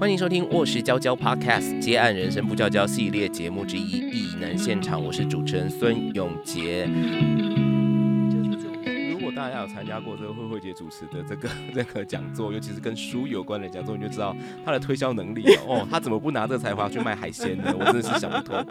[0.00, 6.88] 欢迎收听《卧室娇娇 Podcast》接案人生不娇娇系列节目之一《异能现场》，我是主持人孙永杰。
[9.12, 14.34] 如果大家有参加过这个慧慧姐主持的这个 这个讲座，尤其是跟书有关的讲座，你就知道
[14.64, 15.86] 她的推销能力 哦。
[15.90, 17.64] 她怎么不拿这个才华去卖海鲜呢？
[17.78, 18.64] 我真的是想不通。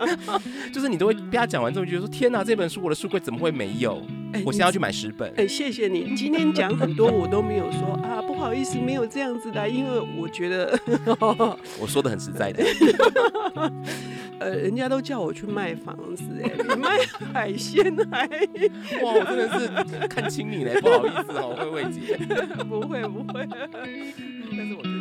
[0.73, 4.01] 就是你都会被她讲完之后，觉得说：天哪，这本书我的书柜怎么会没有？
[4.45, 5.33] 我现在要去买十本。
[5.37, 10.79] 哎，谢谢你，今天讲很多我都没有说啊，不好意思，没有这样子的，因为我觉得
[11.79, 12.63] 我说的很实在的。
[14.39, 16.97] 呃，人家都叫我去卖房子，哎，比卖
[17.33, 18.25] 海鲜还
[19.03, 22.15] 哇，我真的是看清你嘞，不好意思哦，慧慧姐，
[22.65, 23.47] 不会不会，
[24.57, 24.98] 但是我。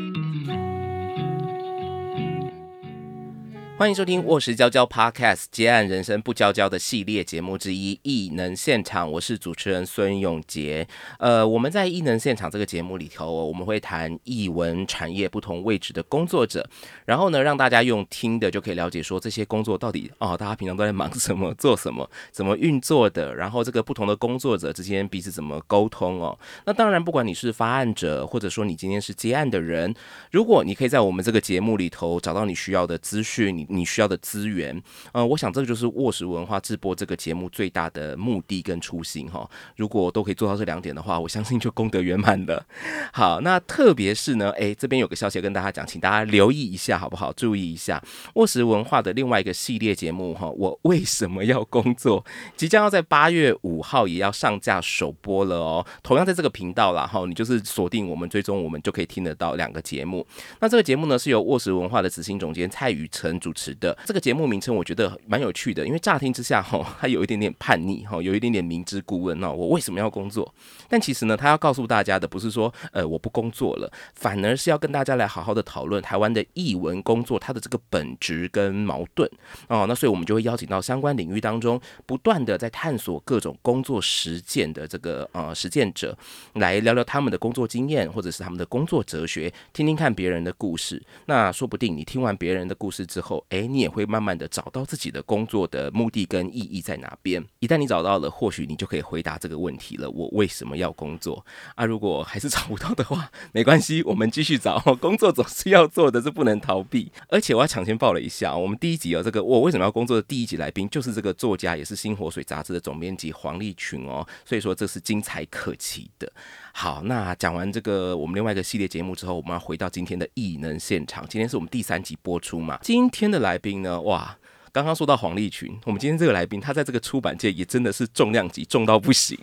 [3.79, 10.85] 欢迎收听《卧室娇娇 Podcast》接案人生不娇娇的系列节目之一《异能现场》，我是主持人孙永杰。
[11.21, 16.69] 呃，我们在《异能现场》这个节目里头，我们会谈艺文产业不同位置的工作者，
[17.05, 26.37] 然后呢，让大家用听的就可以了解说这些工作到底哦，大家平常都在忙什么、做什么、 怎么运作的，然后这个不同的工作者之间彼此怎么沟通哦。
[26.67, 29.95] 那当然，不管你是发案者，或者说你今天是接案的人，
[30.33, 33.67] 如果你可以在我们这个节目里头找到你需要的资讯，你。
[33.69, 39.48] 你需要的资源，呃，我想这个就是卧室文化直播这个节目最大的目的跟初心哈。
[39.77, 42.64] 如果都可以做到这两点的话，我相信就功德圆满了。
[43.12, 47.30] 好，那特别是呢，诶，这边有个消息跟大家讲，请大家留意一下好不好？
[47.34, 48.02] 注意一下
[48.34, 50.48] 卧室文化的另外一个系列节目哈。
[50.48, 52.24] 我为什么要工作？
[52.56, 55.86] 即将要在八月五号也要上架首播了哦。
[56.02, 60.27] 同样在这个频道啦哈，你就是锁定我们，追踪我们就可以听得到两个节目。
[60.61, 63.52] 那这个节目呢是由卧室文化的执行总监蔡雨辰主。
[63.59, 70.55] 持的这个节目名称我觉得蛮有趣的，因为乍听之下哈，他有一点点叛逆哈，有一点点明知故问哦，我为什么要工作？
[70.89, 79.29] 但其实呢，他要告诉大家的不是说呃我不工作了，反而是要跟大家来好好的讨论台湾的译文工作它的这个本质跟矛盾
[79.67, 79.86] 哦。
[79.89, 86.17] 那所以我们就会邀请到相关领域当中不断的在探索各种工作实践的这个呃实践者，
[86.55, 91.02] 来聊聊他们的工作经验或者是他们的工作哲学，听听看别人的故事。
[91.27, 97.42] 那说不定你听完别人的故事之后，哎，你也会慢慢的找到自己的工作的目的跟意义在哪边。
[97.61, 101.45] 一旦你找到了，或许你就可以回答这个问题了：我为什么要工作？
[101.75, 104.79] 啊，如果还是找不到的话，没关系，我们继续找。
[105.01, 107.11] 工作总是要做的，是不能逃避。
[107.29, 114.27] 而且我要抢先报了一下，我们第一集有这个我为什么要工作的第一集来宾，就是这个作家，也是《新活水》杂志的总编辑黄立群哦。
[114.45, 116.31] 所以说这是精彩可期的。
[116.80, 121.27] 好，那讲完这个我们另外一个系列节目之后，我们要回到今天的异能现场。
[121.28, 122.78] 今天是我们第三集播出嘛？
[122.83, 124.00] 今天的来宾呢？
[124.02, 124.39] 哇，
[124.70, 129.37] 刚刚说到黄立群，我们今天这个来宾，他在这个出版界也真的是重量级，重到不行。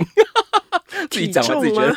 [1.11, 1.93] 自己讲完自己觉得。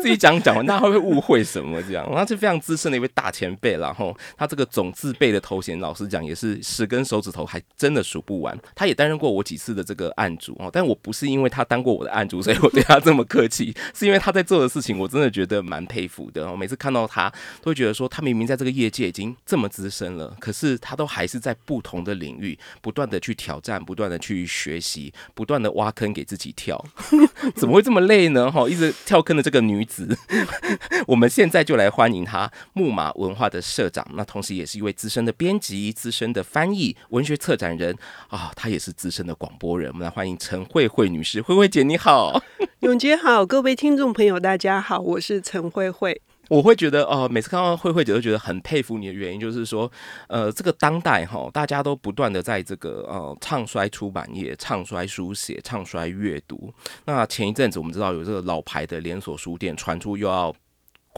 [0.00, 1.82] 自己讲讲完，大家会不会误会什么？
[1.82, 8.58] 这样，他是非常资深的一位大前辈，然后他这个总字辈的头衔，老实讲也是十根手指头还真的数不完。
[8.74, 16.50] 他也担任过我几次的这个案主哦，但我不是因为他当过我的案主，所以我对他这么客气，是因为他在做的事情，我真的觉得蛮佩服的。
[16.50, 17.32] 我每次看到他，
[17.62, 26.82] 都觉得说，他明明在这个业界已经这么资深了，可是他都还是在不同的领域不断的去挑战，不断的去学习，不断的挖坑给自己跳。
[27.56, 28.50] 怎么会这么累呢？
[28.50, 30.16] 哈，一直跳坑的这个女 子。
[31.08, 37.96] 我们现在就来欢迎他，木马文化的社长，那同时也是一位资深的编辑、资深的翻译、文学策展人
[38.28, 39.90] 啊，他也是资深的广播人。
[39.90, 42.40] 我们来欢迎陈慧慧女士，慧慧姐你好，
[42.80, 46.20] 永杰好，各位听众朋友大家好，我是陈慧慧。
[46.48, 49.90] 我会觉得哦，每次看到慧慧姐都觉得很佩服你的原因，就是说，
[50.28, 56.72] 呃，这个当代哈，大家都不断的在这个呃唱衰出版业、唱衰书写、唱衰阅读。
[57.04, 60.54] 那前一阵子我们知道有这个老牌的连锁书店传出又要。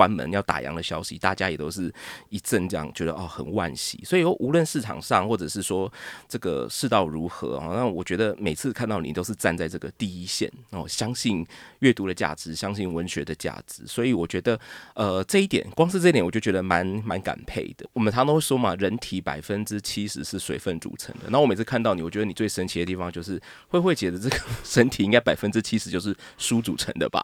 [0.01, 1.93] 关门要打烊的消息，大家也都是
[2.31, 4.01] 一阵这样觉得哦，很惋惜。
[4.03, 5.93] 所以无论市场上或者是说
[6.27, 11.47] 这个世道如何啊，那我觉得每次看到你都是站在这个第一线哦，相信
[11.81, 13.87] 阅读的价值，相信文学的价值。
[13.87, 14.59] 所以我觉得
[14.95, 17.87] 呃这一点，光是这一点我就觉得蛮蛮感佩的。
[17.93, 21.29] 我们常都说嘛，人体百分之七十是水分组成的。
[21.29, 23.39] 那我每次看到你，我觉得你最神奇的地方就是
[23.69, 27.21] 慧慧姐的这个身体应该百分之七十就是书组成的吧？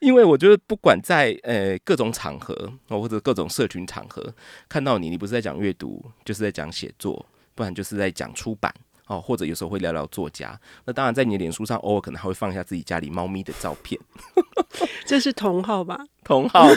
[0.00, 4.32] 因为我觉得不管在呃，各种场合或者各种社群场合
[4.68, 7.24] 看到你，你不是在讲阅读，就是在讲写作，
[7.54, 8.72] 不然就是在讲出版
[9.06, 10.58] 哦，或者有时候会聊聊作家。
[10.84, 14.00] 那当然，在你的脸书上，偶尔可能还会放一下自己家里猫咪的照片。
[15.04, 15.98] 这是同号吧？
[16.24, 16.68] 同号。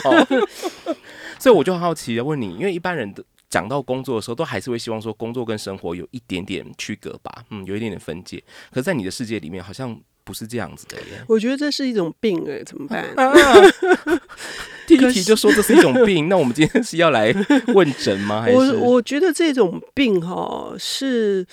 [1.38, 7.44] 所以我就好奇的问你，因为一般人的讲到工作的时候，都还是会希望说工作跟生活有一点点区隔吧？
[7.50, 8.42] 嗯，有一点点分界。
[8.70, 11.24] 可是，在你的世界里面，好像不是这样子的耶。
[11.28, 13.06] 我觉得这是一种病哎，怎么办？
[14.86, 17.32] 第一题就说这是一种病， 那我们今天是要来
[17.68, 18.42] 问诊吗？
[18.42, 21.46] 还是我我觉得这种病哈是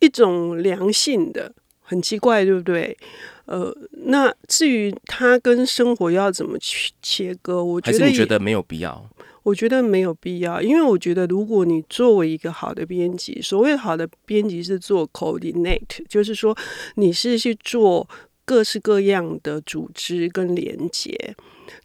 [0.00, 2.96] 一种良性的，很奇怪，对不对？
[3.46, 3.76] 呃，
[4.06, 9.04] 那至于它跟生活要怎么去切割，我觉得还是你觉得没有必要？
[9.42, 16.56] 我觉得没有必要，因为我觉得如果你作为一个好的编辑，所谓好的编辑是做 coordinate，就是说
[16.96, 18.08] 你是去做
[18.44, 21.34] 各式各样的组织跟连接，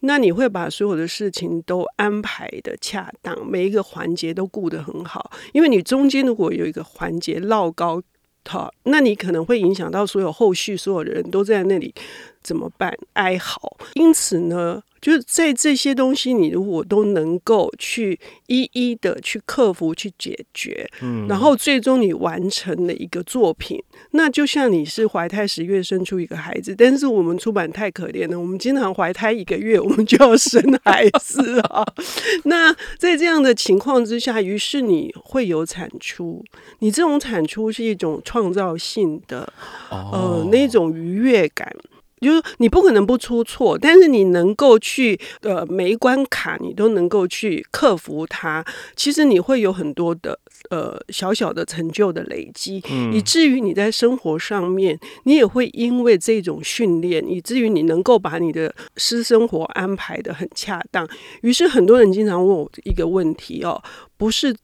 [0.02, 8.02] 那你会把所有的事情都安排的恰当，每一个环节都顾得很好，因为你中间如果有一个环节落高。
[8.50, 11.94] 好，那你可能会影响到所有后续所有的人都在那里
[12.48, 12.98] 怎么办？
[13.14, 13.78] 哀嚎。
[13.96, 31.86] 因此呢，就是在这些东西，你如果都能够去一一的去克服、去解决，嗯，然后最终你完成了一个作品，那就像你是怀胎十月生出一个孩子，但是我们出版太可怜了，我们经常怀胎一个月，我们就要生孩子啊。
[32.46, 36.42] 那在这样的情况之下，于是你会有产出，
[36.80, 39.52] 你这种产出是一种创造性的，
[39.92, 41.70] 呃，那种愉悦感。
[42.20, 48.66] 就是你不可能不出错，但是你能够去呃每一关卡你都能够去克服它，
[48.96, 52.84] 其实你会有很多的呃小小的成就的累积，
[53.14, 61.08] 以至于你在生活上面，你也会因为这种训练，以至于你能够把你的私生活安排的很恰当。
[61.42, 63.82] 于是很多人经常问我一个问题哦，
[64.18, 64.56] 不是。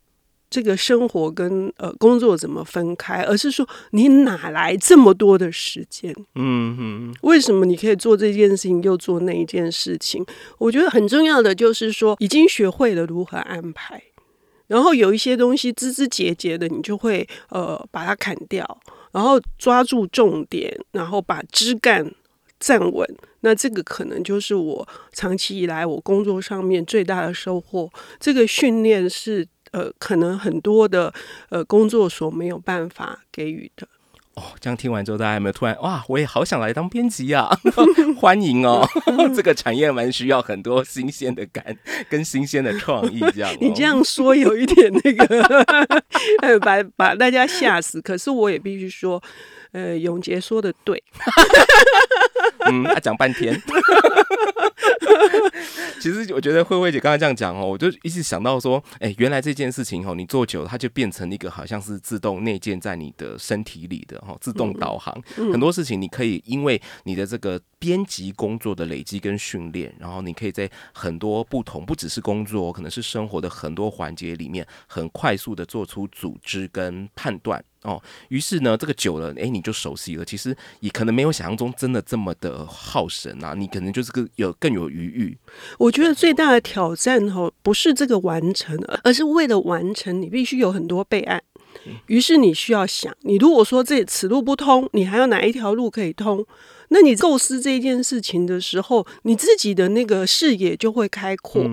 [0.53, 3.23] 这个生活跟呃工作怎么分开？
[3.23, 6.15] 而是说你哪来这么多的时间？
[6.35, 10.23] 嗯哼，为什么你可以做这件事情又做那一件事情？
[10.59, 13.99] 我觉得很重要的就是说，已经学会了如何安排，
[14.67, 18.63] 然后有一些东西枝枝节节的，你就会呃把它砍掉，
[19.11, 22.13] 然后抓住重点，然后把枝干
[22.59, 23.17] 站稳。
[23.39, 27.89] 那这个可能就是我长期以来我工作上面最大的收获。
[28.19, 29.47] 这个训练是。
[29.73, 31.13] 呃，可能很多的
[31.49, 33.87] 呃工作所没有办法给予的
[34.35, 34.43] 哦。
[34.59, 37.49] 这样听完之后，大家有没有突然哇，我也好想来当编辑呀？
[38.17, 38.87] 欢迎哦，
[39.35, 41.77] 这个产业蛮需要很多新鲜的感
[42.09, 43.51] 跟新鲜的创意，这样。
[43.59, 45.25] 你这样说有一点那个，
[46.41, 48.01] 呃，把把大家吓死。
[48.01, 49.21] 可是我也必须说，
[49.71, 51.03] 呃，永杰说的对。
[52.65, 53.61] 嗯，他讲半天。
[56.01, 65.15] 其实我觉得慧慧姐刚才这样讲哦，我就一直想到说，哎，原来这件事情哦，你做久了，它就变成一个好像是自动内建在你的身体里的哈，自动导航。
[65.35, 77.63] 很多事情你可以因为你的这个编辑工作的累积跟训练，然后你可以在很多不同，不只是工作，可能是生活的很多环节里面，很快速的做出组织跟判断。
[77.83, 80.23] 哦，于是呢，这个久了，哎，你就熟悉了。
[80.23, 85.37] 其实也可能没有想象中真的这么的耗神啊，你可能就是个有更有余裕。
[85.77, 91.41] 我觉得最大的挑战哦，不是这个完成，而是为了完成，你必须有很多备案。
[92.07, 96.45] 于是你需要想，你如果说这此路不通，你还有哪一条路可以通？
[96.89, 101.63] 那你构思这件事情的时候，你自己的那个视野就会开阔。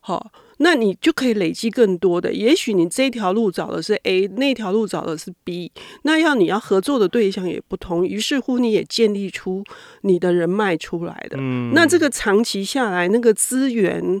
[0.00, 0.32] 好。
[0.58, 2.32] 那你就可以累积更多的。
[2.32, 5.72] 也许你这条路找的是 A，那条路找的是 B，
[6.02, 9.64] 那要你要合作的对象也不同，于是乎你也建立出
[10.02, 11.36] 你的人脉出来的。
[11.38, 14.20] 嗯，那这个长期下来，那个资源，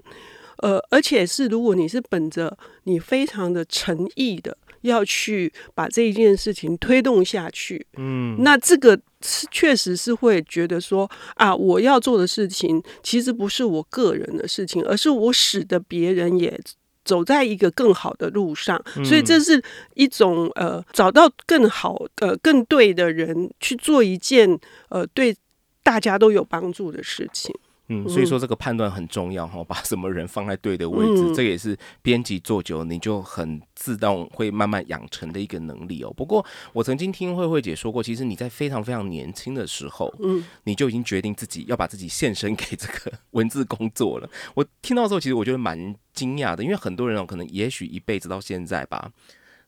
[0.58, 4.56] 呃，而且是如果你是本着你非常的诚意的。
[4.82, 16.58] 要去把这一件事情推动下去，嗯，那这个是确实是会觉得说啊，我要做的事情其实不是我个人的事情，而是我使得别人也
[17.04, 19.62] 走在一个更好的路上，所以这是
[19.94, 24.58] 一种呃，找到更好呃更对的人去做一件
[24.90, 25.34] 呃对
[25.82, 27.54] 大家都有帮助的事情。
[27.88, 36.12] 嗯，所以说这个判断很重要哈， 把什么人放在对的位置，这也是编辑做久你就很自动会慢慢养成的一个能力哦。
[36.16, 44.28] 不过我曾经听慧慧姐说过，其实你在非常非常年轻的时候，嗯，你就已经决定自己要把自己献身给这个 文字工作了。
[44.54, 49.10] 我听到之后，其实我觉得蛮惊讶的，因为很多人哦，可能也许一辈子到现在吧，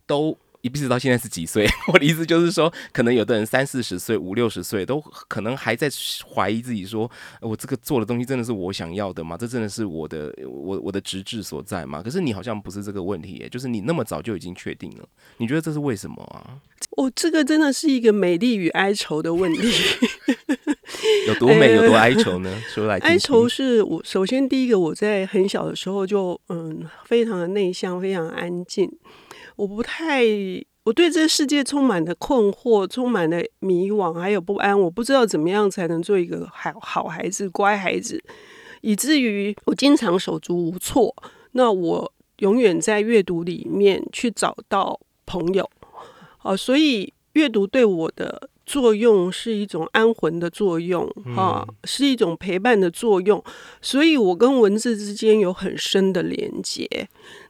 [0.07, 0.37] 都。
[0.63, 1.67] 一辈子到现在是几岁？
[1.93, 5.89] 我的意思就是说，可能有的人三四十岁、五六十岁，都可能还在
[6.27, 9.37] 怀疑自己，说我这个做的东西真的是我想要的吗？
[9.37, 12.03] 这真的是我的我我的直至所在吗？
[12.03, 15.09] 可是你好像不是这个问题耶，就是你那么早就已经确定了。
[15.39, 16.61] 你觉得这是为什么啊？
[16.97, 19.61] 哦，这个真的是一个美丽与哀愁的问题。
[21.29, 22.63] 有多美，有多哀愁呢？
[22.69, 28.91] 说来哀愁是我首先第一个，我在很小的时候就嗯，非常的内向，非常安静。
[29.61, 30.25] 我不太
[30.85, 34.81] 我对这个世界充满了困惑，充满了迷惘，还有不安。
[34.81, 38.19] 我不知道怎么样才能做一个好好孩子、乖孩子，
[38.81, 41.15] 以至于我经常手足无措。
[41.53, 45.69] 那我永远在阅读里面去找到朋友，
[46.39, 53.45] 啊，所以阅读对我的作用是一种安魂的作用，啊，是一种陪伴的作用。
[53.83, 56.89] 所以我跟文字之间有很深的连接。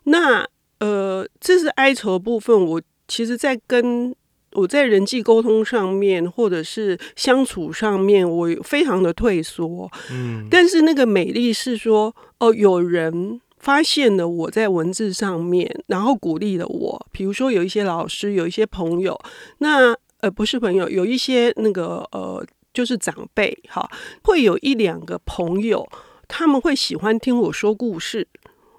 [0.04, 0.44] 那
[0.80, 2.66] 呃，这是哀愁的部分。
[2.66, 4.14] 我其实，在跟
[4.52, 9.90] 我在人际沟通上面，或者是相处上面，我非常的退缩。
[10.10, 17.06] 嗯，但是那个美丽是说，哦，有人发现了我在文字上面，然后鼓励了我。
[17.12, 19.16] 比如说，有一些老师，有一些朋友，
[19.58, 23.88] 那呃，不是朋友，有一些那个呃，就是长辈，哈，
[24.22, 25.86] 会有一两个朋友，
[26.26, 28.26] 他们会喜欢听我说故事，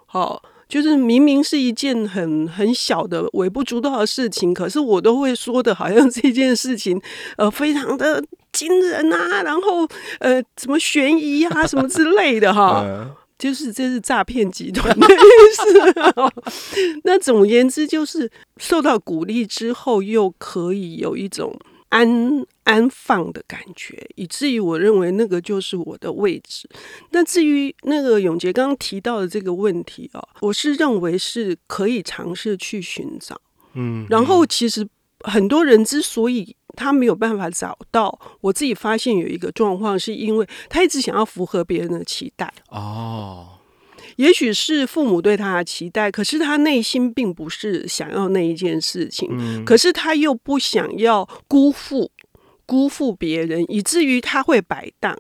[0.06, 0.42] 好。
[0.72, 6.98] 就是明明是一件很很小的微不足道的事情，可是我都会说的好像 这件事情
[7.36, 8.24] 呃非常的
[8.54, 9.86] 惊人啊，然后
[10.20, 12.86] 呃什么悬疑啊什么之类的哈，
[13.38, 15.20] 就是这是诈骗集团的意
[15.54, 15.94] 思。
[17.04, 21.54] 那总而言之，就是受到鼓励之后，又可以有一种。
[21.92, 22.08] 安
[22.64, 26.68] 安放的感觉，以至于我认为那个就是我的位置。
[27.12, 33.40] 那至于那个永杰刚刚提到的这个问题啊，我是认为是可以尝试去寻找。
[33.74, 34.88] 嗯，然后其实
[35.20, 42.54] 很多人之所以他没有办法找到，我自己发现有一个状况，是因为他一直想要符合别人的期待。
[42.70, 43.58] 哦。
[44.22, 52.12] 也许是父母对他的期待，可是他内心并不是想要那一件事情，可是他又不想要辜负
[52.72, 55.14] 辜负别人，以至于他会摆荡。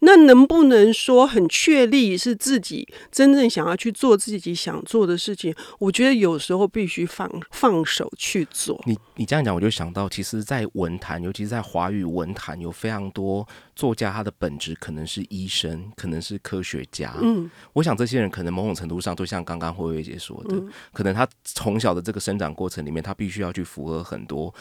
[0.00, 5.54] 那能不能说很确立是自己真正想要去做自己想做的事情？
[5.78, 8.82] 我觉得有时候必须放放手去做。
[8.86, 17.14] 你你这样讲，我就想到，其实，在文坛，尤其是在华语文坛，有非常多作家，他的本质可能是医生，可能是科学家。
[17.20, 20.56] 嗯，我想这些人可能某种程度上，都像刚刚慧慧姐说的，
[20.94, 24.52] 可能他从小的这个生长过程里面，他必须要去符合很多。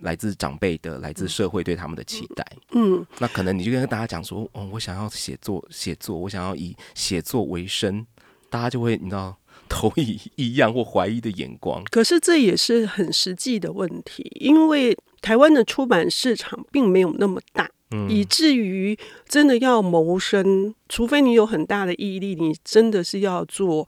[0.00, 2.44] 来自长辈的，来自社会对他们的期待。
[2.72, 8.06] 嗯，那可能你就跟大家讲说，哦，我想要写作，写作，我想要以写作为生，
[8.48, 9.36] 大家就会你知道
[9.68, 11.82] 投以异样或怀疑的眼光。
[11.90, 17.70] 可是这也是很实际的问题，因为台湾的出版市场并没有那么大，
[18.08, 23.86] 以至于真的要谋生，除非你有很大的毅力，你真的是要做。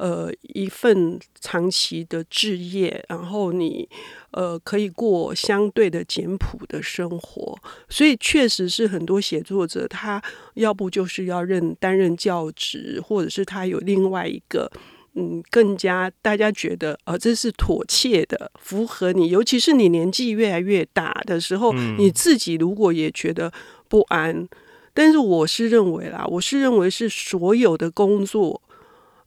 [0.00, 3.86] 呃，一份长期的置业，然后你
[4.30, 7.58] 呃可以过相对的简朴的生活，
[7.90, 10.22] 所以确实是很多写作者，他
[10.54, 14.72] 要不就是要任担任教职，或者是他有另外一个
[15.16, 23.52] 嗯更加大家觉得呃这是妥切的，符合你，尤其是你年纪越来越大的时候，你自己如果也觉得
[23.86, 24.48] 不安，
[24.94, 28.62] 但是我是认为啦，我是认为是所有的工作。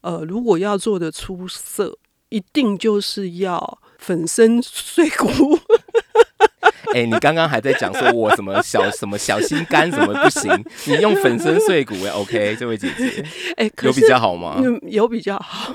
[0.03, 1.97] 呃，如果要做的出色，
[2.29, 5.27] 一定就是要粉身碎骨。
[6.93, 10.51] 哎，你刚刚还在讲说我什么小什么小心肝什么不行，
[10.85, 13.25] 你用粉身碎骨也 OK，这位姐姐，
[13.57, 14.61] 哎，有比较好吗？
[14.83, 15.73] 有比较好。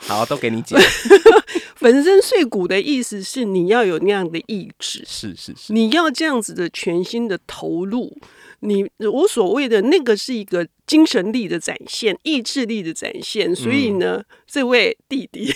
[0.00, 0.78] 好，都给你讲。
[1.76, 8.16] 粉身碎骨的意思是你要有那样的意志，是是是，你要这样子的全心的投入。
[8.60, 13.54] 你我所谓的那个是一个精神力的展现，意志力的展现。
[13.54, 15.52] 所以呢，这位弟弟，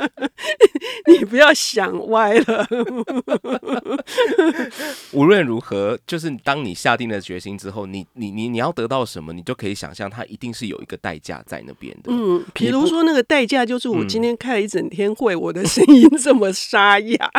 [1.06, 2.66] 你不要想歪了。
[5.12, 12.12] 无论如何，就是当你下定了决心之后，你你你你要得到什么，你就可以想象，它一定是有一个代价在那边的。
[12.12, 17.30] 嗯，比如说那个代价就是我今天开了一整天会，我的声音这么沙哑。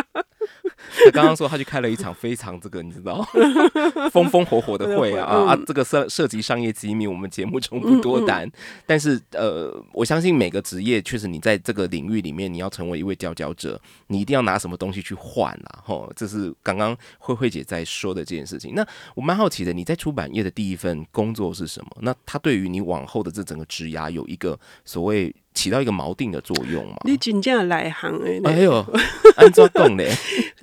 [1.04, 3.26] 他刚刚说他去开了一场非常这个你知道
[4.12, 8.50] 风风火火的会啊啊，这个涉涉及商业机密，我们节目中不多谈。
[8.84, 15.84] 但是呃，我相信每个职业确实你在这个领域里面，你要成为一位佼佼者，你一定要拿什么东西去换啊？
[15.84, 18.74] 吼，这是刚刚慧慧姐在说的这件事情。
[18.74, 21.90] 那我蛮好奇的，你在出版业的第一份工作是什么？
[22.00, 25.32] 那它对于你往后的这整个职涯有一个所谓？
[25.54, 26.96] 起到一个锚定的作用嘛？
[27.04, 28.40] 你真正来行哎！
[28.44, 28.84] 哎呦，
[29.36, 30.12] 安怎讲嘞？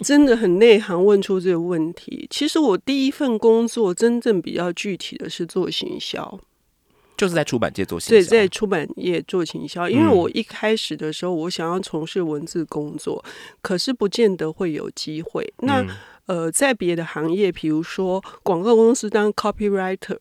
[0.04, 2.28] 真的很内行，问出这个问题。
[2.30, 6.40] 其实我第一份工作真正比较具体的是做行销，
[7.16, 8.16] 就是在出版界做行销。
[8.16, 9.90] 对，在出版业做行销。
[9.90, 13.24] 因为我一开始的时候，我想要从事文字工作，
[13.62, 15.54] 可是不见得会有机会。
[15.60, 15.86] 那
[16.26, 20.18] 呃，在别的行业，比如说广告公司当 copywriter。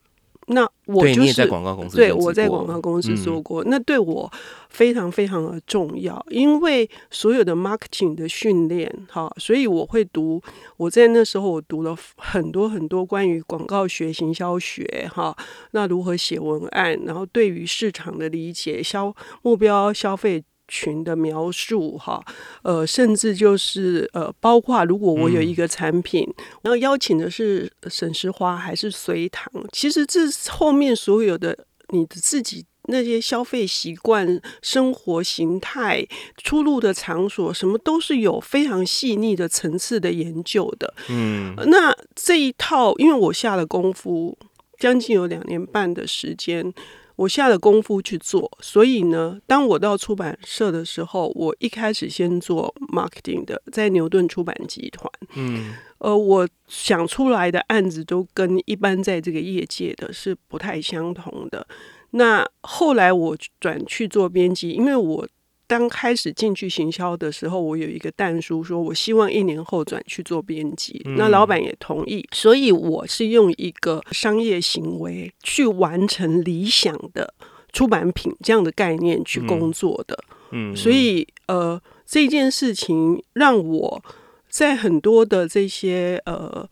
[0.47, 4.28] 那我，就是在广告公司对我在广告公司嗯做过，那对我
[4.68, 10.42] 非常非常的重要，因为所有的 marketing 的训练，哈，所以我会读。
[10.76, 15.37] 我在那时候我读了很多很多关于广告学、行销学，哈，
[15.70, 20.42] 那如何写文案，然后对于市场的理解、消目标消费。
[20.70, 22.24] 群的描述哈，
[22.62, 26.26] 呃，甚至就是呃，包括如果我有一个产品，
[26.62, 36.06] 然后邀请的是沈石花还是隋唐，其实这后面所有的你的自己那些消费习惯、生活形态、
[36.42, 40.94] 出入的场所，什么都是有非常细腻的层次的研究的。
[41.08, 44.38] 嗯呃那这一套，因为我下了功夫，
[44.78, 46.72] 将近有两年半的时间。
[47.20, 55.06] 我下了功夫去做，所以呢，当我到出版社的时候，我一开始先做 marketing 的，在牛顿出版集团。
[55.34, 61.66] 嗯呃，我想出来的案子都跟一般在这个业界的是不太相同的。
[62.12, 65.28] 那后来我转去做编辑，因为我
[65.70, 71.00] 刚开始进去行销的时候，我有一个淡书说，我希望一年后转去做编辑。
[71.16, 77.32] 那老板也同意，所以我是用一个商业行为去完成理想的
[77.72, 80.18] 出版品这样的概念去工作的。
[80.50, 84.02] 嗯，所以呃，这件事情让我
[84.48, 86.68] 在很多的这些呃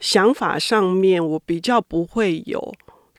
[0.00, 2.74] 想法上面，我比较不会有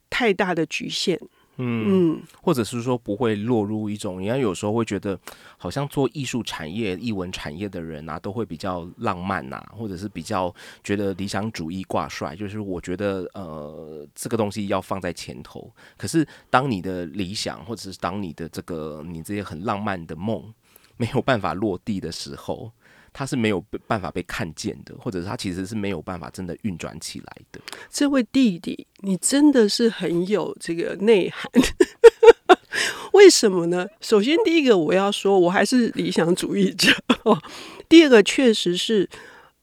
[0.09, 1.17] 太大的局限。
[1.57, 5.19] 嗯，嗯，或者是说不会落入一种，人家有时候会觉得，
[5.57, 15.71] 好像做艺术产业、艺文产业的人啊，都会比较浪漫呐、或者是比较觉得理想主义挂帅，就是我觉得呃这个东西要放在前头。
[15.97, 20.53] 可是当你的理想，或者是当你的这个你这些很浪漫的梦
[20.97, 22.71] 没有办法落地的时候，
[23.17, 27.59] 它是没有办法被看见的，或者是它其实是没有办法真的运转起来的。
[27.89, 31.51] 这位弟弟，你真的是很有这个内涵。
[33.13, 33.87] 为什么呢？
[34.01, 36.91] 首先，第一个我要说，我还是理想主义者。
[37.23, 37.41] 哦。
[37.89, 39.09] 第二个，确实是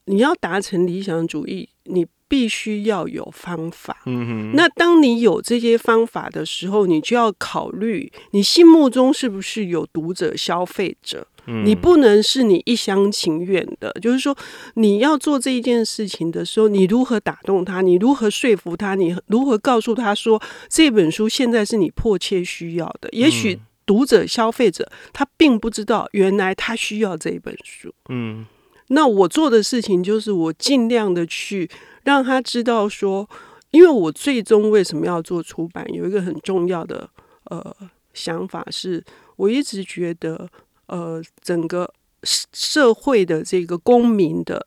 [0.06, 3.98] 你要达成理想主义，你必须要有方法。
[4.06, 11.28] 嗯哼，那当你有这些方法的时候，你就要考虑你心目中是不是有读者、消费者。
[11.46, 14.36] 你不能是你一厢情愿的，就是说
[14.74, 17.80] 你要做这一件事情的时候，你如何打动他？
[17.80, 18.94] 你如何说服他？
[18.94, 23.08] 你如何告诉他说这本书现在是你迫切需要的？
[23.12, 27.92] 也许读者、消费者他并不知道，原来他需要这一本书。
[28.08, 28.46] 嗯
[28.88, 31.68] 那我做的事情就是我尽量的去
[32.02, 33.28] 让他知道说，
[33.70, 37.08] 因为我最终为什么要做出版，有一个很重要的
[37.44, 37.74] 呃
[38.12, 39.02] 想法是，
[39.36, 40.48] 我一直觉得
[40.86, 41.92] 呃整个
[42.22, 44.66] 社社会的这个公民的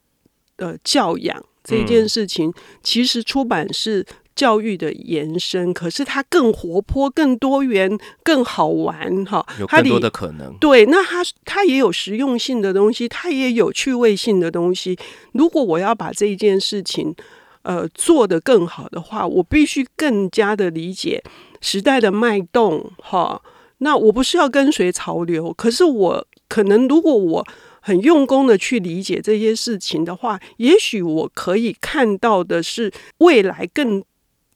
[0.58, 4.06] 呃教养这件事情，其实出版是。
[4.38, 10.56] 教育的延伸，可是它更活泼、更多元、更好玩，哈，它更多的可能。
[10.60, 14.95] 对，那它它也有实用性的东西，它也有趣味性的东西。
[15.32, 17.15] 如果我要把这一件事情，
[17.63, 21.23] 呃，做得更好的话，我必须更加的理解
[21.60, 23.41] 时代的脉动，哈。
[23.79, 27.47] 那我不是要跟随潮流，可是我可能如果我
[27.81, 34.03] 很用功的去理解这些事情的话，也许我可以看到的是未来更。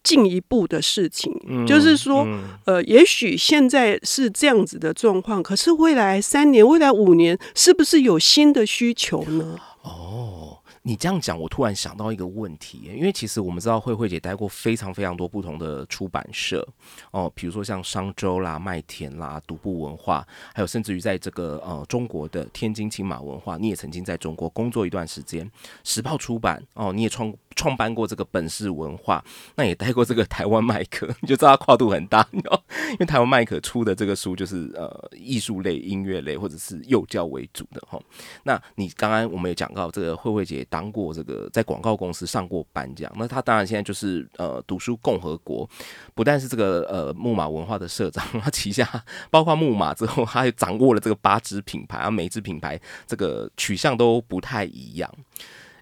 [0.04, 1.32] 进一步的事情，
[1.68, 2.28] 就是说，
[2.66, 9.60] 呃，也许现在是这样子的状况，可是未来三年、未来五年，是不是有新的需求呢？
[9.84, 10.41] 哦，
[10.84, 16.68] 你这样讲，我突然想到一个问题，因为其实我们知道慧慧姐待过非常非常多不同的出版社
[17.12, 25.50] 哦，比如说像商周啦、麦田啦、独步文化，还有甚至于在这个呃中国的天津青马文化，你也曾经在中国工作一段时间，
[25.84, 27.34] 时报出版哦，你也创。
[27.56, 29.24] 创办过这个本市文化，
[29.56, 38.00] 那也带过这个台湾麦克， 你就知道它跨度很大，因为台湾麦克出的这个书就是呃艺术类、音乐类或者是幼教为主的哈。
[38.44, 45.70] 那你刚刚我们也讲到，这个慧慧姐当过这个在广告公司上过班，这样，那她当然现在就是呃读书共和国，
[46.14, 48.88] 不但是这个呃木马文化的社长， 他旗下
[49.30, 55.10] 包括木马之后，他还掌握了这个八支品牌，啊，每一支品牌这个取向都不太一样。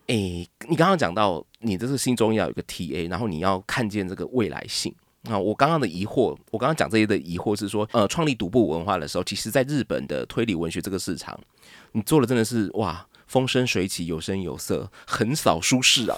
[0.09, 4.93] 诶，你刚刚讲到你这是心中要有一个 TA，然后你要看见这个未来性
[5.29, 5.37] 啊。
[5.37, 11.39] 我刚刚的疑惑，我刚刚讲这些的疑惑是说，呃，创立独步文化的时候，其实在日本的推理文学这个市场，
[11.91, 16.17] 你做的真的是哇，风生水起，有声有色，横扫舒适啊。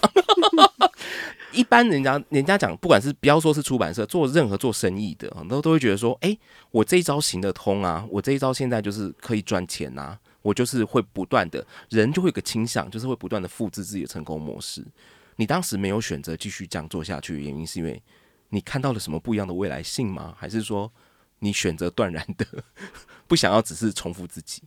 [1.51, 6.39] 一般人家人家讲，不管是不要说是出版社，做任何做生意的，都都会觉得说，诶，
[6.71, 10.17] 我这一招行得通啊，我这一招现在就是可以赚钱呐。
[10.41, 14.85] 我就是会不断的，人就会有个倾向，就是会不断的复制自己的成功模式。
[15.37, 18.01] 你当时没有选择继续这样做下去的原因，是因为
[18.49, 20.35] 你看到了什么不一样的未来性吗？
[20.37, 20.91] 还是说
[21.39, 22.45] 你选择断然的
[23.27, 24.63] 不想要只是重复自己？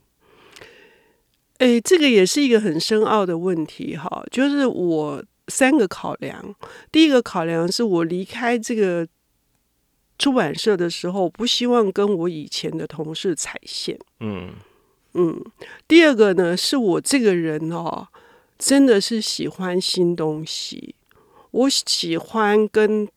[1.59, 4.25] 哎，这个也是一个很深奥的问题哈。
[4.29, 6.55] 就是我三个考量，
[6.91, 9.07] 第一个考量是我离开这个
[10.19, 13.97] 出版社的时候，不希望跟我以前的同事踩线。
[14.19, 14.55] 嗯
[15.15, 15.43] 嗯。
[15.87, 18.07] 第二个呢，是我这个人哦，
[18.59, 20.95] 真的是喜欢新东西，
[21.51, 23.07] 我喜欢跟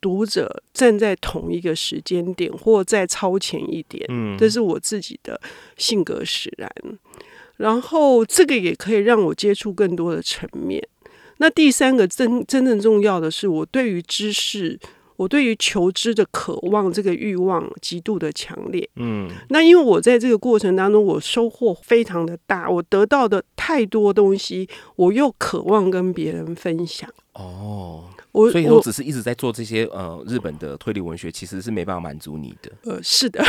[0.00, 4.04] 读者站在同一个时间点，或再超前一点。
[4.08, 5.40] 嗯，这是我自己的
[5.76, 6.70] 性格使然。
[7.56, 10.80] 然后这个也可以让我接触更多的层面。
[11.38, 14.78] 那第三个真真正重要的是，我对于知识，
[15.18, 18.88] 我对于求知的渴望，这个欲望极度的强烈。
[18.94, 27.10] 嗯，那因为我在这个过程当中，我收获非常的大，我得到的太多东西，我又渴望跟别人分享。
[27.32, 28.04] 哦。
[28.32, 32.70] 我所以我，只是一直在做这些呃日本的推理文学，其实是没办法满足你的。
[32.84, 33.42] 呃，是的，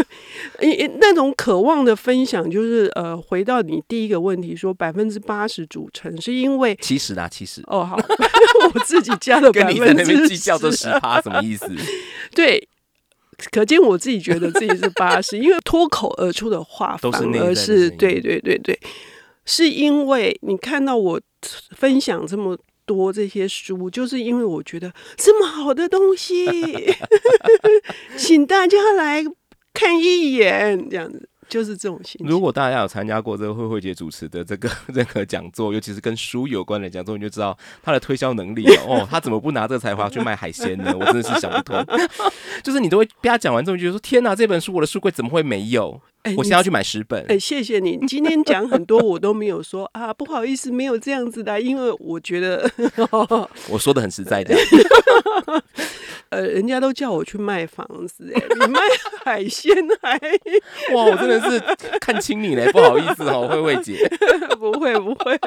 [1.00, 7.96] 那种渴望的分享，就是呃，回到你第一个问题，说百分之八十组成，是因为其实啊，其实哦，好，
[8.74, 11.66] 我自己加的 百分之计较这十趴什么意思？
[12.34, 12.68] 对，
[13.50, 18.78] 可见我自己觉得自己是八十，因为脱口而出的话反而是对对对对，
[19.46, 21.20] 是因为你看到我
[21.74, 22.56] 分享这么。
[22.90, 26.92] 多这些书，就是因为我觉得这么好的东西，
[28.18, 29.24] 请大家来
[29.72, 31.28] 看一眼，这样子。
[31.50, 32.24] 就是这种心。
[32.26, 39.06] 如果大家有参加过这个慧慧姐主持的这个任何 讲座，尤其是跟书有关的讲座，你就知道她的推销能力哦。
[39.10, 40.94] 她怎么不拿这个才华去卖海鲜呢？
[40.98, 41.84] 我真的是想不通。
[42.62, 46.00] 就是你都会被她讲完之后，觉得说天哪，这本书我的书柜怎么会没有？
[46.36, 47.24] 我现在要去买十本。
[47.28, 52.70] 哎，谢谢你，今天讲很多，我都没有说啊，不好意思，没有这样子的，因为我觉得
[53.68, 54.54] 我说的很实在的。
[56.30, 58.80] 呃，人家都叫我去卖房子，哎，你卖
[59.24, 60.18] 海鲜还
[60.94, 61.58] 哇，我真的是
[62.00, 64.06] 看清你嘞，不好意思哦，慧慧姐，
[64.58, 65.38] 不会不 会，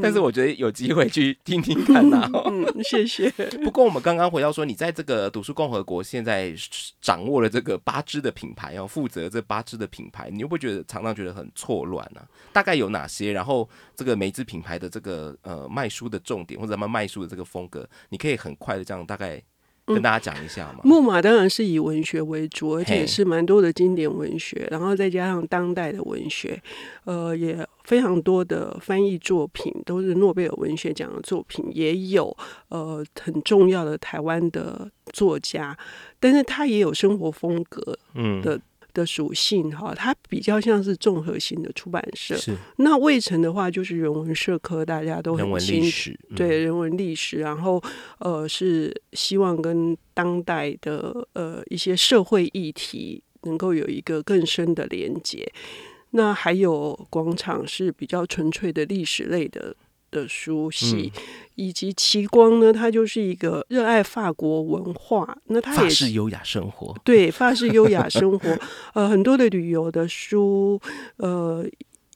[0.00, 2.30] 但是我觉得有机会去听听看呐。
[2.46, 3.28] 嗯，谢谢。
[3.64, 6.54] 不过我们刚刚回到说，你在这个读书共和国现在
[7.00, 9.64] 掌握了这个八支的品牌，要负责这八。
[9.64, 12.20] 支的品牌，你会不会觉得常常觉得很错乱呢？
[12.52, 13.32] 大概有哪些？
[13.32, 13.66] 然后
[13.96, 19.42] 这个每支品牌的这个呃卖书的重点或者他们卖书的这个风格，你可以很快的这样大概
[19.86, 20.80] 跟大家讲一下嘛？
[20.82, 26.60] 木马当然是以文学为主，而且也是蛮多的经典文学，然后再加上当代的文学，
[27.04, 32.34] 呃，也非常多的翻译作品，都是诺贝尔文学奖的作品，也有
[32.68, 35.76] 呃很重要的台湾的作家，
[36.18, 38.60] 但是他也有生活风格嗯的。
[38.94, 42.34] 的属性哈，它比较像是综合性的出版社。
[42.36, 46.10] 是那魏晨的话，就是人文社科，大家都很清楚。
[46.34, 47.82] 对人文历史，然后
[48.20, 55.46] 呃，是希望跟当代的呃一些社会议题能够有一个更深的连接。
[56.12, 59.76] 那还有广场是比较纯粹的历史类的。
[60.14, 61.12] 的书系，
[61.56, 68.58] 以及奇光呢，他就是一个热爱法国文化，那他也是优雅生活，对法式优雅生活，
[68.94, 70.80] 呃，很多的旅游的书，
[71.16, 71.66] 呃，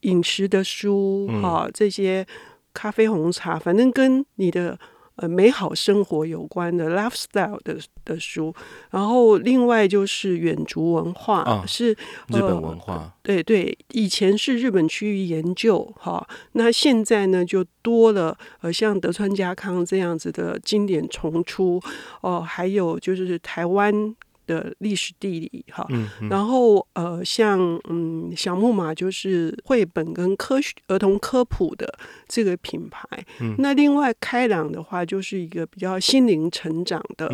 [0.03, 2.25] 饮食的书，哈，这些
[2.73, 4.79] 咖啡红茶，反正跟你的。
[5.19, 8.55] 呃，美好生活有关的 lifestyle 的的书，
[8.91, 11.93] 然后另外就是远足文化，是
[12.29, 21.81] 日本文化，对对，以前是日本区域研究，哈，那现在呢就多了，呃，像德川家康这样子的经典重出，
[22.21, 24.15] 哦，还有就是台湾。
[24.49, 25.87] 的历史地理哈，
[26.29, 31.87] 然后呃，像嗯小木马就是绘本跟科学儿童科普的
[32.27, 33.07] 这个品牌，
[33.59, 37.29] 那另外开朗的话就是一个比较心灵成长的。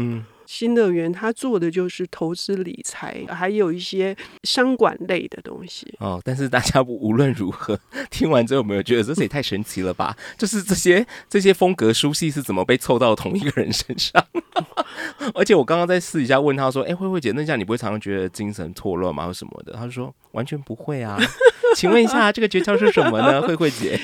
[0.46, 6.20] 新乐园他做的就是投资理财，还有一些商管类的东西哦。
[6.24, 7.78] 但是大家无论如何
[8.10, 10.16] 听完之后，有没有觉得这也太神奇了吧？
[10.36, 14.24] 就是这些这些风格书系是怎么被凑到同一个人身上？
[15.34, 19.26] 而且我刚刚在私底下问他说：“哎，慧慧姐，那这样你不会常常觉得精神错乱吗？
[19.26, 21.18] 或什么的？”他说：“完全不会啊。”
[21.74, 23.42] 请问一下，这个诀窍是什么呢？
[23.46, 23.98] 慧慧姐。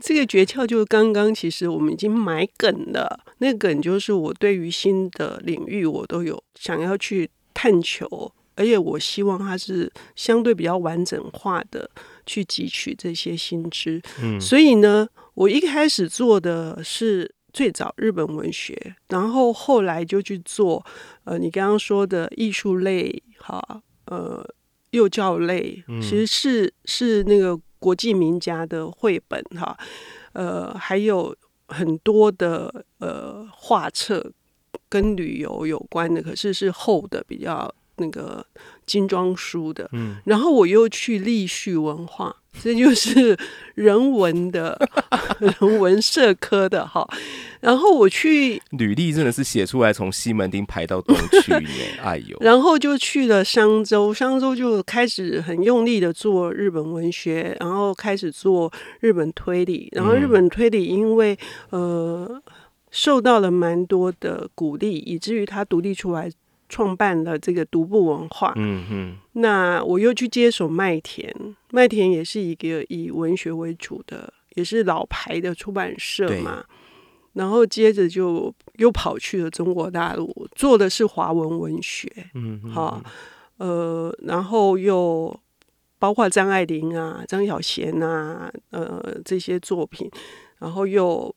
[0.00, 3.20] 这个诀窍就是刚刚，其实我们已经埋梗了。
[3.38, 11.88] 那个梗就是我对于新的领域，我都有想要去探求，而且我希望它是相对比较完整化的
[12.26, 14.02] 去汲取这些新知。
[14.20, 20.84] 嗯，所以呢，我一开始做的是最早日本文学，然后后来就去做
[21.22, 24.44] 呃，你刚刚说的艺术类，哈，呃，
[24.90, 27.58] 幼教类，其实是是那个。
[27.78, 29.76] 国际名家的绘本哈，
[30.32, 31.36] 呃，还有
[31.68, 34.32] 很多的呃画册
[34.88, 38.46] 跟旅游有关的，可是是厚的，比较那个
[38.86, 39.88] 精装书的。
[39.92, 43.36] 嗯，然后我又去立旭文化，这就是
[43.74, 44.78] 人文的
[45.40, 47.06] 人文社科的哈。
[47.60, 51.68] 然后我去，履历真的是写出来，从西门町排到东区呢，
[52.04, 61.36] 哎呦，然后就去了商周，商周就开始很用力的做日本文学，然后开始做日本推理，然后日本推理因为
[61.70, 62.42] 呃
[62.90, 66.30] 受到了蛮多的鼓励，以至于他独立出来
[66.74, 68.52] 创办了这个独步文化。
[68.56, 71.32] 嗯哼，那我又去接手麦田，
[71.70, 76.64] 麦田也是一个以文学为主的，也是老牌的出版社嘛。
[77.34, 83.00] 然后接着就又跑去了中国大陆，做的是华文文学，嗯，哈，
[83.58, 85.32] 呃，然后又
[86.00, 90.10] 包括张爱玲啊、张小娴啊，呃，这些作品，
[90.58, 91.32] 然后又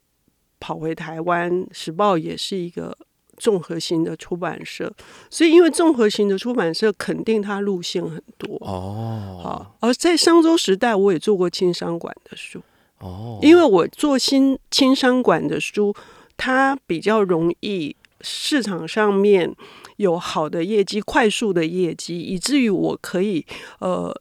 [0.60, 2.95] 跑回台湾，时报也是一个
[3.38, 4.91] 综合型的出版社，
[5.30, 8.58] 所以因为综合型的出版社，肯定它路线很多。
[8.62, 12.62] 哦，好，而在商周时代，我也做过青商馆的书。
[13.00, 15.95] 哦，因为我做新青商馆的书，
[16.36, 19.56] 它比较容易市场上面
[19.97, 23.45] 有好的业绩、快速的业绩，以至于我可以
[23.80, 24.19] 呃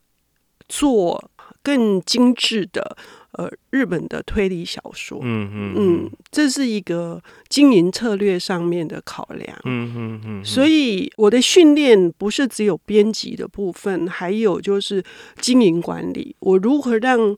[0.69, 1.31] 做
[1.63, 2.95] 更精致的
[3.37, 5.19] 呃日本的推理小说。
[5.23, 9.57] 嗯嗯嗯，这是一个经营策略上面的考量。
[9.63, 15.03] 嗯嗯嗯，所以我的训练不是只有编辑的部分，还有就是
[15.39, 16.35] 经营管理。
[16.39, 17.37] 我如何让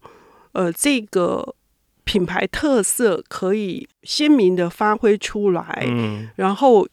[0.54, 1.56] 呃，这个
[2.06, 6.88] 品牌特色可以鲜明的发挥出来，嗯然后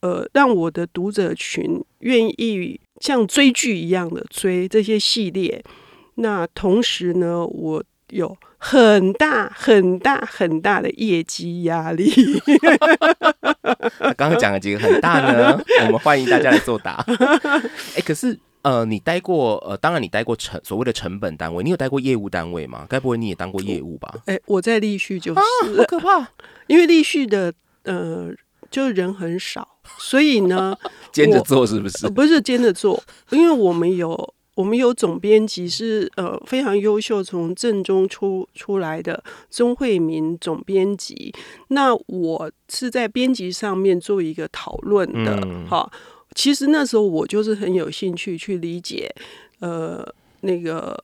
[0.00, 5.62] 呃，让我的读者群愿意像追剧一样的追这些系列。
[6.16, 12.12] 那同时呢，我有很大很大很大的业绩压力。
[14.16, 17.04] 刚刚讲了几个很大呢， 我们欢迎大家来作答。
[17.98, 18.38] 哎，可是。
[18.62, 22.86] 呃，你待过呃，当然你待过成所谓的成本单位，你有待过业务单位吗？
[22.88, 24.14] 该不会你也当过业务吧？
[24.26, 26.28] 哎，我在立旭就是，好可怕，
[26.68, 28.30] 因为立旭的呃，
[28.70, 29.66] 就是人很少，
[29.98, 30.78] 所以呢，
[31.10, 32.08] 兼着做是不是？
[32.10, 41.32] 不是兼着做，因为我们有我们有总编辑是呃非常优秀，从正中出出来的钟慧明总编辑，
[41.68, 45.90] 那我是在编辑上面做一个讨论的，哈。
[46.34, 49.14] 其实那时候我就是很有兴趣去理解，
[49.60, 50.06] 呃，
[50.40, 51.02] 那个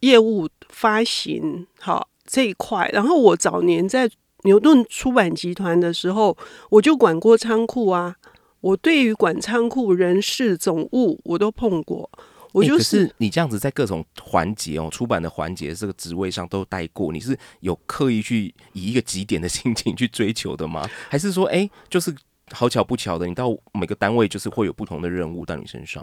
[0.00, 2.88] 业务发行哈这一块。
[2.92, 4.10] 然后我早年在
[4.44, 6.36] 牛顿出版集团的时候，
[6.70, 8.16] 我就管过仓库啊。
[8.60, 12.10] 我对于管仓库、人事、总务，我都碰过。
[12.52, 20.88] 我就是你这样子在各种环节哦，出版的环节这个职位上都待过，你是有刻意去以一个极点的 心情去追求的吗？
[21.08, 22.14] 还是说，哎，就是？
[22.50, 26.02] 好巧不巧的，你到每个单位就是会有不同的任务到你身上，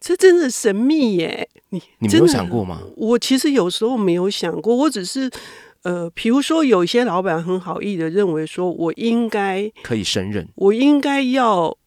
[0.00, 1.48] 这真的神秘耶！
[1.68, 2.82] 你你没有想过吗？
[2.96, 5.30] 我其实有时候没有想过，我只是
[5.84, 11.78] 呃，比如说有一些老板很好意的认为说，我应该可以胜任，我应该要，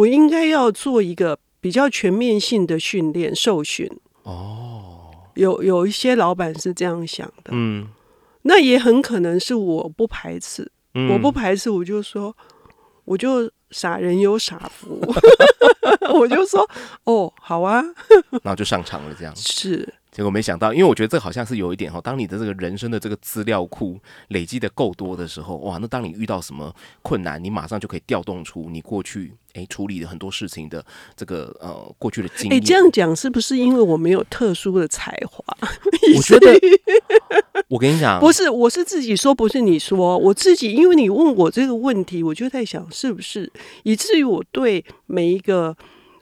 [0.00, 3.90] 我应该要做一个比较全面性的训练受训。
[4.22, 7.88] 哦，有有一些老板是这样想的，嗯，
[8.42, 10.70] 那也很可能是我不排斥。
[11.08, 12.34] 我不排斥，我就说，
[13.04, 15.00] 我就傻人有傻福，
[16.18, 16.68] 我就说，
[17.04, 17.80] 哦，好啊，
[18.42, 19.94] 然后就上场了，这样是。
[20.20, 30.84] 结果没想到，因为我觉得这好像是有一点哈，当你的这个人生的这个资料库累积的够多的时候，哇，那当你遇到什么困难，你马上就可以调动出你过去哎处理的很多事情的
[31.16, 32.52] 这个呃过去的经验。
[32.52, 35.42] 哎，这样讲是不是因为我没有特殊的才华？
[36.14, 36.52] 我觉得，
[37.68, 43.50] 我跟你讲，不是，我是自己说，不是你说，我自己，因为你问我这个问题，我就在想是不是，
[43.84, 45.74] 以至于我对每一个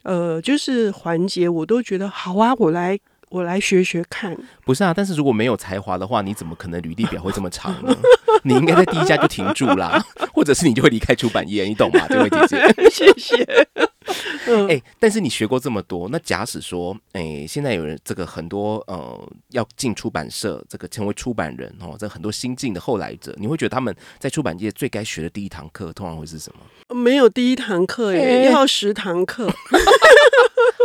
[0.04, 2.96] 呃就是环节，我都觉得好啊，我来。
[3.30, 4.92] 我来学学看，不是啊？
[4.96, 7.96] 但是如果没有才华的话，你怎么可能履历表会这么长呢？
[8.44, 12.06] 你应该在第一家就停住啦， 或者是你就会离开出版业，你懂吗？
[12.08, 13.46] 这位姐姐，谢谢。
[14.68, 26.94] 哎，但是你学过这么多，那假使说，哎，现在有人这个很多呃要进出版社，这个成为出版人哦，这很多新进的后来者，你会觉得他们在出版界最该学的第一堂课，通常会是什么？
[26.94, 29.52] 没有第一堂课耶，要十堂课。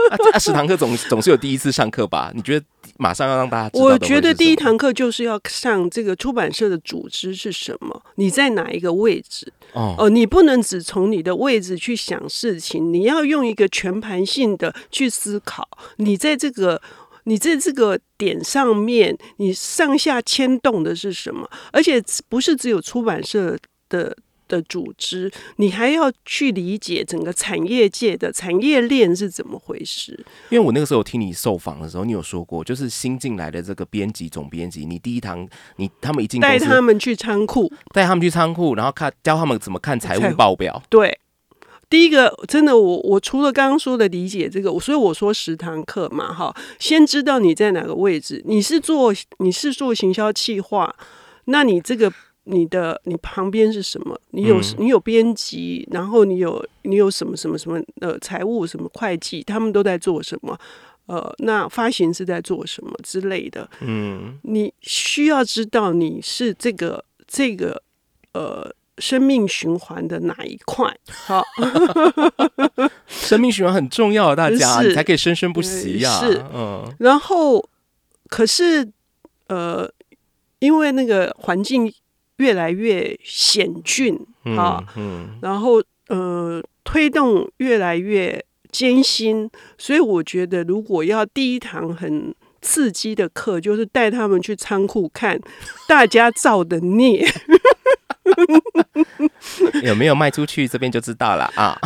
[0.10, 2.32] 啊，十堂课总 总是有第一次上课吧？
[2.36, 2.66] 你觉得
[2.98, 3.80] 马上要让大家？
[3.80, 8.02] 我觉得第一堂课就是要上这个出版社的组织是什么？
[8.16, 9.52] 你在哪一个位置？
[9.74, 15.68] 哦，哦，你不能只从你的位置去想事情，你要用一个全盘性的去思考。
[15.98, 16.82] 你在这个
[17.24, 21.50] 你在这个点上面，你上下牵动的是什么？
[21.72, 23.58] 而且不是只有出版社
[23.90, 24.16] 的。
[24.54, 30.24] 的组织，你还要去理解整个产业界的产业链是怎么回事。
[30.50, 40.84] 因为我那个时候听你受访的时候，你有说过，就是新进来的这个编辑总编辑，你第一堂你他们一进带他们去仓库，带他们去仓库，然后看教他们怎么看财务报表。
[40.90, 41.18] 对，
[41.90, 50.96] 第一个真的，我我除了刚刚说的理解这个，所以我说十堂课嘛，哈，先知道你在哪个位置，你是做你是做行销企划，
[51.46, 52.14] 那你这个。
[52.46, 54.20] 你的你旁边是什么？
[54.32, 60.58] 你有你有编辑，然后你有你有什么什么什么呃财务什么会计，他们都在做什么？
[61.06, 63.70] 呃，那发行是在做什么之类的？
[63.82, 67.82] 嗯，你需要知道你是这个这个
[68.34, 70.94] 呃生命循环的哪一块？
[71.08, 71.44] 好，
[73.08, 76.20] 生命循环很重要，大家你才可以生生不息呀。
[76.20, 77.70] 是，嗯，然后
[78.28, 78.90] 可是
[79.48, 79.90] 呃，
[80.60, 81.94] 因为那个环境。
[82.38, 84.20] 越来越险峻
[84.58, 84.84] 啊，
[85.42, 95.40] 然后呃，推动越来越艰辛，所以我觉得，如果要第一堂很刺激的课，就是带他们去仓库看
[95.88, 97.26] 大家造的孽，
[99.84, 101.80] 有没有卖出去，这边就知道了啊。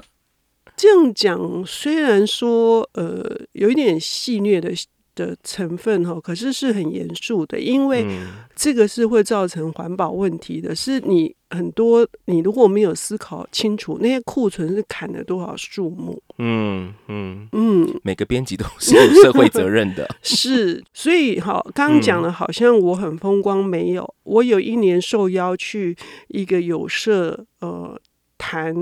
[0.76, 4.72] 这样讲，虽然说呃，有一点戏谑的。
[5.14, 8.06] 的成分哈，可是是很严肃的，因为
[8.54, 10.74] 这个是会造成环保问题的。
[10.74, 16.20] 是你很多，你如果没有思考清楚，那些库存是砍了多少树木？
[16.38, 20.08] 嗯嗯嗯，每个编辑都 是有社会责任的。
[20.22, 24.14] 是，所以哈，刚刚讲的好像我很风光，没有。
[24.24, 25.96] 我有一年受邀去
[26.28, 27.98] 一个有社呃
[28.36, 28.74] 谈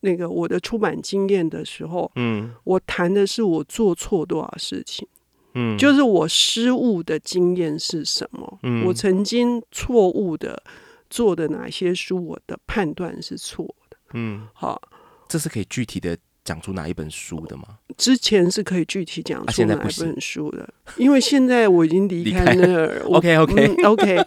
[0.00, 5.06] 那个我的出版经验的时候，嗯，我谈的是我做错多少事情。
[5.54, 8.58] 嗯，就是我失误的经验是什么？
[8.62, 10.62] 嗯，我曾经错误的
[11.08, 13.96] 做的哪些书，我的判断是错的。
[14.14, 14.80] 嗯，好，
[15.28, 17.64] 这是可以具体的讲出哪一本书的吗？
[17.96, 23.02] 之前是可以具体讲出哪一本书的，因为现在我已经离开那儿。
[23.10, 24.24] OK OK OK，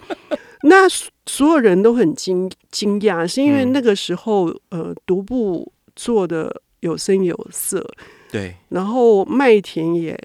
[0.64, 0.88] 那
[1.26, 7.86] 所有人都很惊惊讶，是因为那个时候呃，独步做的有声有色，
[8.32, 10.18] 对，然后麦田也。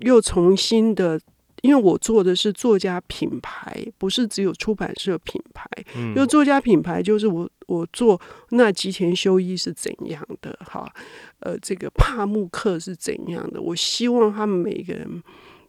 [0.00, 1.20] 又重新的，
[1.62, 5.68] 因为我做的是作家品牌，不是只有出版社品牌。
[5.94, 10.92] 嗯，就作家品牌，就是我我做那吉田修一是怎样的哈？
[11.40, 13.60] 呃，这个帕慕克是怎样的？
[13.60, 15.22] 我希望他们每个人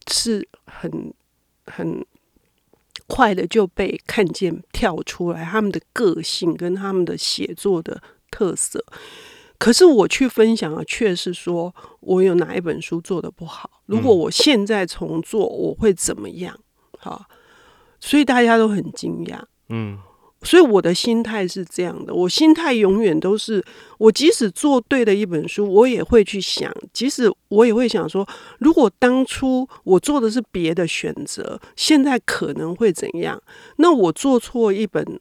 [0.08, 1.14] 是很
[1.66, 2.06] 很
[3.08, 8.84] 快的就被看见跳出来，他们的个性跟他们的写作的特色。
[9.60, 13.73] 可是我去分享啊，却是说我有哪一本书做的不好。
[13.86, 16.58] 如果我现在重做，我会怎么样？
[17.00, 17.26] 好，
[18.00, 19.42] 所以大家都很惊讶。
[19.70, 20.00] 嗯，
[20.42, 23.64] 所以我的心态是这样的，我心态永远都是，
[23.98, 28.28] 我即使做对的一本书，我也会去想，即使我也会想说，
[28.60, 33.42] 如果当初我做的是别的选择，现在可能会怎样？
[33.78, 35.20] 那我做错一本。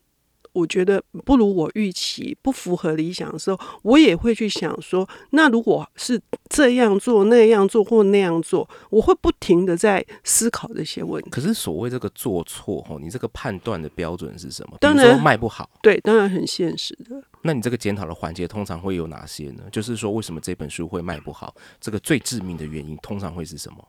[0.52, 11.30] 我觉得不如我预期，不符合理想的时候，我也会去想说，那如果是这样做、那样做或那样做，我会不停的在思考这些问题。
[11.30, 14.76] 可是所谓这个做错哦，你这个判断的标准是什么？
[14.80, 17.22] 当然卖不好，对，当然很现实的。
[17.42, 19.64] 那你这个检讨的环节通常会有哪些呢？
[19.72, 21.54] 就是说，为什么这本书会卖不好？
[21.80, 23.88] 这个最致命的原因通常会是什么？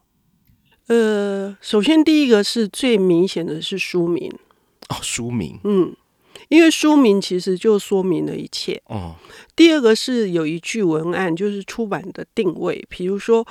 [0.88, 4.32] 呃，首先第一个是最明显的是书名
[4.90, 5.96] 哦，书名，嗯。
[6.54, 8.80] 因为书名其实就说明了一切。
[8.86, 9.16] 哦，
[9.56, 12.86] 第二个是有一句文案，就是出版的定位。
[12.88, 13.44] 比如说，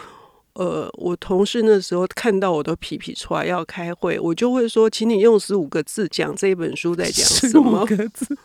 [0.52, 7.84] 呃，我同事那时候看到我都皮皮出来要开会，我就会说，请你用十五个字讲这本书在讲什么。
[7.88, 8.38] 十五个字，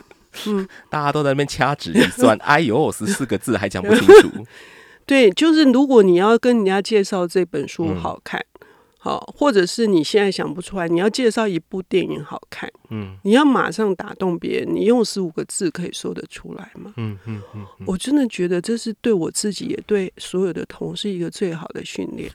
[0.47, 4.31] 嗯，大家都在那边掐指一算， 哎呦，十四个字还讲不清楚。
[5.05, 8.43] 对，就是如果你要跟人家介绍这本书好看。
[9.07, 16.93] 好，或者是你现在想不出来，你要介绍一部电影好看，嗯，你要马上打动别人，你用十五个字可以说得出来吗？
[16.97, 22.29] 嗯嗯嗯，我真的觉得这是对我自己也对所有的同事一个最好的训练。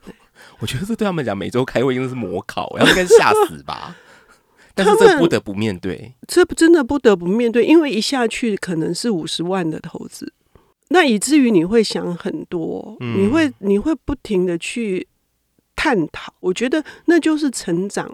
[0.60, 3.94] 我觉得这对他们讲每周开会应该是模考，要应该吓死吧？
[4.74, 10.32] 但是这不得不面对，这真的不得不面对，因为一下去可能是五十万的投资，
[10.88, 15.06] 那以至于你会想很多，你会你会不停的去。
[15.82, 18.08] 探讨，我觉得那就是成长，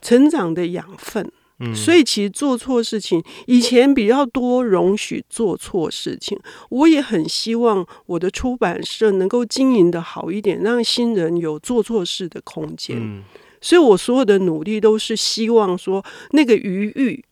[0.00, 1.30] 成长的养分。
[1.60, 6.36] 嗯，所以其实做错事情，以前比较多容许做错事情。
[6.70, 12.96] 我也很希望我的出版社能够经营的好一点，让新人有做错事的空间。
[12.98, 13.22] 嗯，
[13.60, 17.24] 所以我所有的努力都是希望说，那个余裕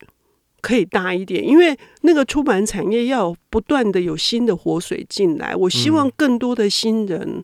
[0.61, 5.57] 可以大一点，因为那个出版产业要不断的有新的活水进来。
[5.57, 7.43] 我希望更多的新人，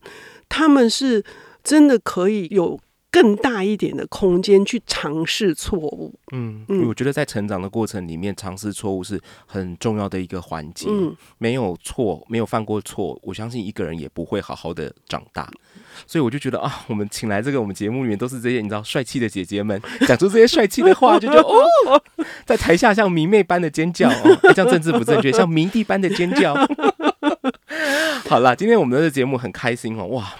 [0.48, 1.24] 他们是
[1.66, 2.78] 真的可以有。
[3.08, 10.86] 更大一点的空间去尝试错误，嗯，我觉得在成长的过程里面，尝试错误是很重要的一个环节。
[10.90, 15.50] 嗯，没有错，没有犯过错，我相信一个人也不会好好的长大。
[16.06, 21.64] 所以我就觉得啊，我们请来这个我们节目里面都是这些你知道帅气的姐姐们， 讲出这些帅气的话，就觉得哦，
[22.44, 26.54] 在台下像迷妹般的尖叫，哦 像政治不正确，像迷弟般的尖叫。
[28.28, 30.34] 好了，今天我们的节目很开心哦，哇！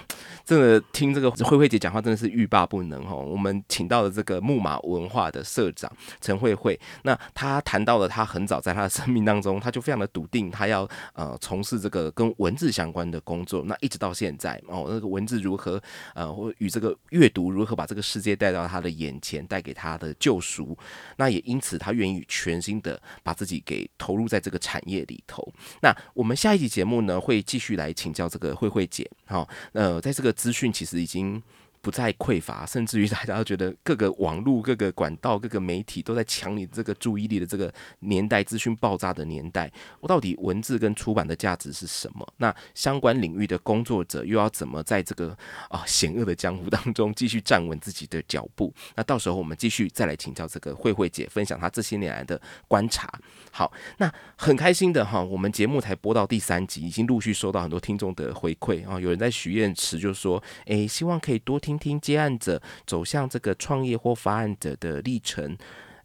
[0.47, 3.17] 真的听这个慧慧姐讲话真的是欲罢不能哦。
[3.17, 5.91] 我们请到了这个木马文化的社长
[6.21, 13.65] 陈慧慧，那她谈到了她很早在她的生命当中，她就非常的笃定，她要呃从事这个跟文字相关的工作。
[13.65, 15.83] 那一直到现在哦，那个文字如何
[16.15, 20.77] 呃或与这个阅读如何把这个世界带到她的眼前，带给她的救赎。
[21.17, 25.45] 那也因此，她愿意全心的把自己给投入在这个产业里头。
[25.81, 29.05] 那我们下一集节目呢，会继续来请教这个慧慧姐。
[29.27, 30.33] 好，呃，在这个。
[30.37, 31.41] 资讯其实已经
[31.87, 39.71] 不再匮乏，甚至于大家都觉得各个网络、各个管道、各个媒体都在抢你这个注意力的这个年代，资讯爆炸的年代，
[40.01, 42.27] 我到底文字跟出版的价值是什么？
[42.35, 45.29] 那相关领域的工作者又要怎么在这个
[45.69, 48.73] 啊险恶的江湖当中继续站稳自己的脚步？
[48.95, 53.09] 那到时候我们继续再来请教这个慧慧姐，分享她这些年来的观察。
[53.49, 58.99] 好，那很开心的哈，我们节目才播到第三集，已经陆续收到很多听众的回馈啊。
[58.99, 65.57] 有人在许愿池就说，诶，希望可以多听听接案者走向这个创业或发案者的历程。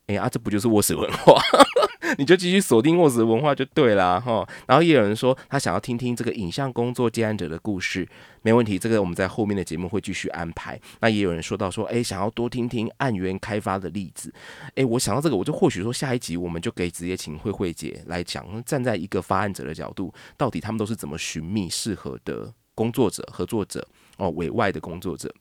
[0.07, 1.41] 哎啊，这不就是卧室文化？
[2.18, 4.47] 你就继续锁定卧室文化就对了哈。
[4.66, 8.07] 然后也有人说他想要听听这个影像工作接案者的故事，
[8.43, 10.79] 没问题，这个我们在后面的节目会继续安排。
[11.01, 14.35] 那也有人说到说，哎，想要多听听案源开发的例子。
[14.75, 23.87] 哎，我想到这个，我就或许说下一集我们就可以直接请慧慧姐来讲，站在一个发案者的角度，到底他们都是怎么寻觅适合的工作者、合作者
[24.18, 25.33] 哦，委外的工作者。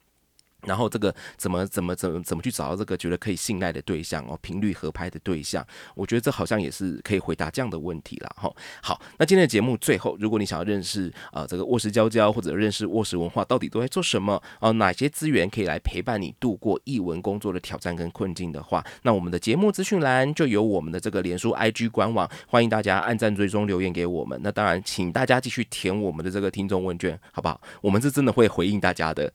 [0.64, 8.53] 然后这个怎么怎么怎么怎么去找到这个觉得可以信赖的对象哦，频率合拍的对象，我觉得这好像也是可以回答这样的问题了哈。
[8.84, 24.39] 好，那今天的节目最后，如果你想要认识啊这个卧室娇娇或者认识卧室文化到底都在做什么哦，哪些资源可以来陪伴你度过译文工作的挑战跟困境的话，那我们的节目资讯栏就有我们的这个脸书 IG 官网，欢迎大家按赞追踪留言给我们。
[24.43, 27.59] 那当然，请大家继续填我们的这个听众问卷，好不好？
[27.82, 29.34] 我们是真的会回应大家的。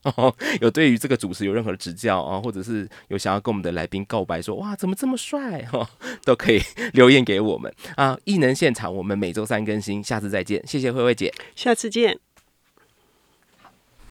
[0.61, 1.16] 有对于这个。
[1.17, 5.89] 主持有任何的指教啊，或者是有想要跟我们的来宾告白，说哇怎么这么帅哈，
[6.23, 6.61] 都可以
[6.93, 8.17] 留言给我们啊。
[8.23, 12.26] 异能现场，我们每周三更新，下次再见，谢谢慧慧姐，下次见。